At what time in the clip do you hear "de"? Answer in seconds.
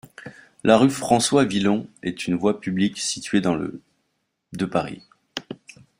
4.53-4.65